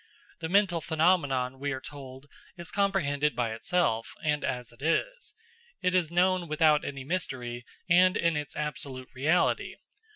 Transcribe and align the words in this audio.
The 0.39 0.49
mental 0.49 0.81
phenomenon, 0.81 1.59
we 1.59 1.71
are 1.73 1.79
told, 1.79 2.25
is 2.57 2.71
comprehended 2.71 3.35
by 3.35 3.53
itself, 3.53 4.15
and 4.23 4.43
as 4.43 4.71
it 4.73 4.81
is; 4.81 5.35
it 5.83 5.93
is 5.93 6.09
known 6.09 6.47
without 6.47 6.83
any 6.83 7.03
mystery, 7.03 7.67
and 7.87 8.17
in 8.17 8.35
its 8.35 8.55
absolute 8.55 9.09
reality. 9.13 9.75